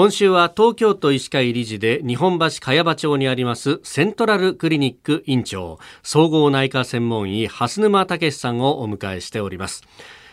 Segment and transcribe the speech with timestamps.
[0.00, 5.78] 今週は東京都医師会理事で日本橋茅場町にありますセントラルクリニック院長。
[6.02, 9.84] 総合内科専門医蓮沼武さんをお迎えしております。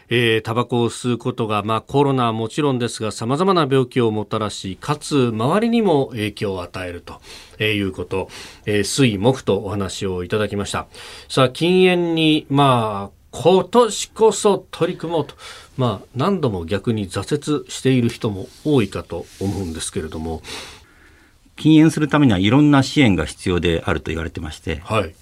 [0.08, 7.20] えー、タバコを吸うことが、まあ、コロナはもちろんですがさまざまな病気をもたらしかつ周りにも影響を与えると、
[7.60, 8.30] えー、いうこと、
[8.66, 10.88] えー、水木とお話をいただきました。
[11.28, 15.36] さあ禁煙にまあ今年こそ取り組もうと、
[15.78, 20.42] まあ、何度も逆に挫折している人も多いかと思うんですけれども。
[21.58, 25.16] 禁煙するためにはいろんな支援が必要であると言われてまして、はい、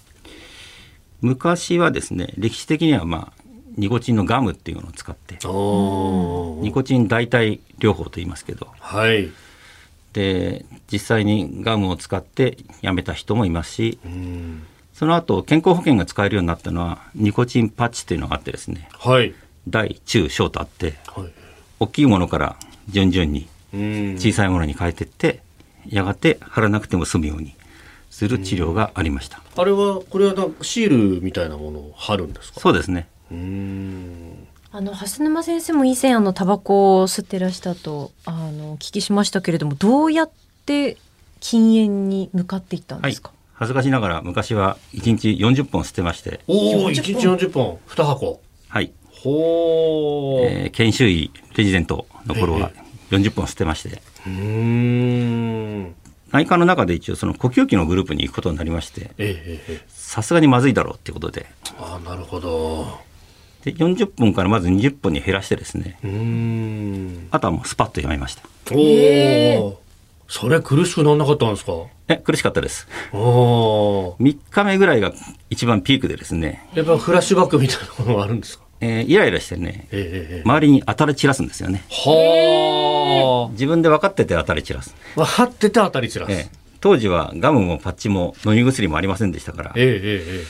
[1.22, 3.42] 昔はですね歴史的にはまあ
[3.76, 5.34] ニコチンのガムっていうのを使って。
[5.34, 9.30] ニコチン代替療法と言いますけど、はい、
[10.12, 13.98] で実際にガムを使ってやめた人もいますし、
[14.96, 19.34] その後健康保険が使えるようになったのはニコチンパッチっていうのがあってですね、はい、
[19.68, 21.30] 大中小とあって、はい、
[21.80, 22.56] 大きいものから
[22.88, 23.46] 順々に
[24.18, 25.42] 小さいものに変えていって
[25.86, 27.54] やがて貼らなくても済むように
[28.10, 29.42] する治療がありました。
[29.54, 32.60] あれはこれはなんかシールみたいなものを貼るんですか？
[32.60, 33.06] そうですね。
[34.72, 40.30] あの蓮沼先生も以前あのタバコを吸ってらしたとあのお聞きしましたけれどもどうやっ
[40.64, 40.96] て
[41.40, 46.40] 禁煙に向かっていったんですか、はい、恥ずかしながら昔は1日40本吸ってまして。
[46.46, 47.78] おお1日40本。
[47.88, 48.40] 2箱。
[48.68, 48.92] はい。
[49.10, 52.70] ほう、えー、研修医レジデントの頃は
[53.10, 55.92] 40本吸ってまして、えー、
[56.32, 59.10] 内科の中で一応その呼吸器のグループに行くことになりまして。
[59.88, 61.46] さすがにまずいだろうっていうことで。
[61.78, 63.00] あなるほど。
[63.64, 65.98] で40分からまず20分に減らしてですね。
[67.30, 68.42] あとはもうスパッとやめました。
[68.72, 69.85] おお
[70.28, 71.72] それ苦しくならなかったんですか？
[72.08, 72.88] え苦しかったです。
[73.12, 75.12] お3日目ぐらいが
[75.50, 76.68] 一番ピークでですね。
[76.74, 78.64] やっぱフラッシュバックみたいなものがあるんですか？
[78.80, 81.84] えー、イライラしてね、えー、周りに当たり散らすんですよね。
[81.88, 83.52] はあ。
[83.52, 84.94] 自分で分かってて当たり散らす。
[85.14, 86.32] 分かってて当たり散らす。
[86.32, 86.48] えー、
[86.80, 90.44] 当時はガムもパッチも飲み薬もありませんでしたから、えーえー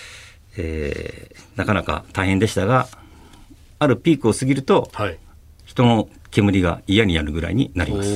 [0.59, 2.89] えー、なかなか大変でしたが、
[3.79, 5.19] あるピークを過ぎると、はい、
[5.65, 8.09] 人の煙が嫌になるぐらいになります。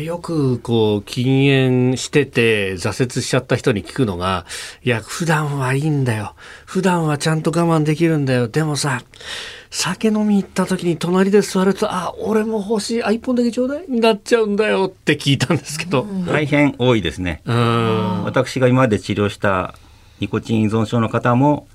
[0.00, 4.46] よくこう禁煙してて挫折しちゃった人に聞くのが
[4.82, 6.34] いや普段はいいんだよ。
[6.66, 8.48] 普段はちゃんと我慢できるんだよ。
[8.48, 9.02] でもさ
[9.70, 13.04] 酒飲み行った時に隣で座るとあ俺も欲しい。
[13.04, 13.84] あ一本だけちょうだい。
[13.88, 17.42] になっちゃうんだよって聞いたんですけど、大変多いですね。
[17.44, 19.74] 私が今まで治療した
[20.20, 21.68] ニコチン依存症の方も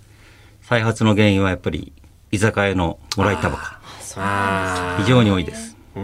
[0.62, 1.94] 再発の原因はやっぱり
[2.32, 3.64] 居酒屋のもらいタバコ
[5.02, 5.78] 非常に多いです。
[5.96, 6.04] うん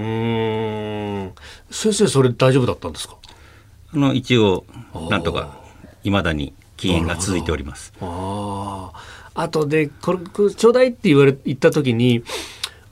[1.72, 3.18] 先生それ大丈夫だったんですか？
[3.94, 4.66] あの一応
[5.10, 5.58] なんとか
[6.04, 7.94] いまだに禁煙が続いております。
[8.02, 8.92] あ
[9.36, 10.20] あとでこれ
[10.54, 12.24] ちょうだいって言われ言った時に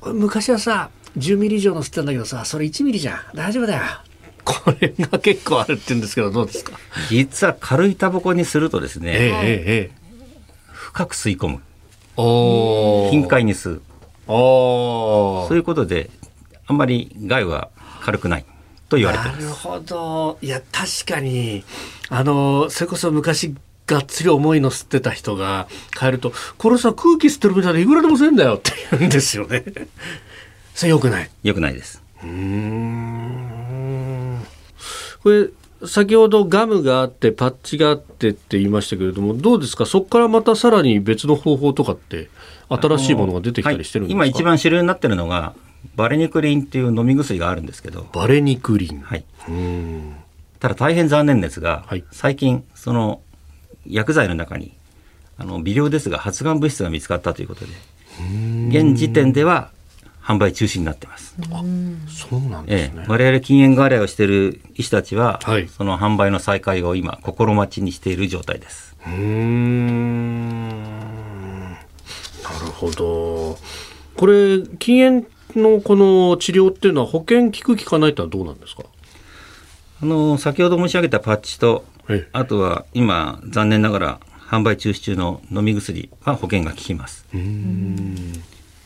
[0.05, 3.83] 昔はさ10ミリ以上の吸ってたんだけどさそれ1ミリじゃん大丈夫だよ。
[4.45, 6.77] これが結構あるって言うんですけどどうですか？
[7.09, 9.91] 実は軽いタバコにするとですね、ええええ、
[10.71, 11.61] 深く吸い込む。
[12.15, 13.81] お頻回に吸う。
[14.27, 16.09] そういうことで
[16.65, 17.69] あんまり害は
[18.01, 18.45] 軽くない
[18.89, 19.41] と言われてます。
[19.41, 20.37] なるほど。
[20.41, 21.63] いや、確かに、
[22.09, 23.53] あの、それこそ昔、
[23.85, 25.67] がっつり重いの吸ってた人が
[25.97, 29.63] 帰ると、これさ、空気吸ってるみたいでいくらでも吸えんだよって言うんですよね。
[30.75, 31.29] それよくない？
[31.43, 32.01] よくないです。
[32.23, 34.39] うん。
[35.23, 35.47] これ、
[35.85, 39.85] 先ほどガムがあってパッチがあってって言いましたけれどもどうですか？
[39.85, 42.29] そこからまたさらに別の方法とかって
[42.67, 45.53] 新しいものが出てきたりしてるんですか、はい、今一番主流になってるのが
[45.95, 49.23] バレニクリンっていう飲み薬があるんですけどバレニクリンはい
[50.59, 53.21] ただ大変残念ですが、はい、最近その
[53.85, 54.73] 薬剤の中に
[55.37, 57.71] あの微量ですが発がん物質が見つかったということで
[58.69, 59.71] 現時点では
[60.27, 61.37] 販売中止になってます。
[61.53, 61.63] あ、
[62.09, 63.01] そうなんですね。
[63.01, 68.97] ええ、我々禁煙外来をしている医師たちは、はい、その販売の再開を今心待ちにしている状態です。
[69.07, 70.69] うん。
[71.71, 71.79] な
[72.59, 73.57] るほど。
[74.17, 75.27] これ禁煙
[75.57, 78.83] のこの治療っていうのは保険効く効かないってのはどうなんですか？
[80.01, 81.83] あの先ほど申し上げたパッチと、
[82.31, 87.25] あとは今残念ながら販売中止中の飲み薬は保険が効きます。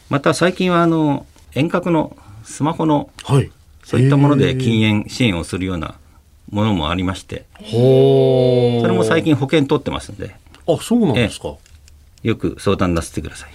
[0.09, 3.51] また最近はあの遠隔のスマホの、はい、
[3.83, 5.95] そういったもので禁煙支援をするような
[6.49, 7.63] ものもありましてそ
[8.87, 10.35] れも最近保険取ってますんで。
[10.67, 11.55] あそうなんですか。
[12.23, 13.51] よく相談なさってください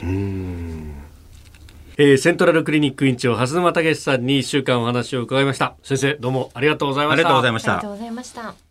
[1.99, 5.77] えー、セントラルクリニック院長蓮沼武さんに1週間お話を伺いました。
[5.83, 7.17] 先生どうもありがとうございました。
[7.17, 7.73] ありがとうございました。
[7.73, 8.66] ありがとうございました